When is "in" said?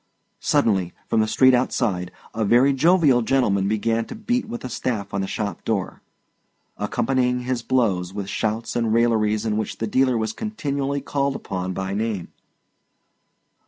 9.45-9.57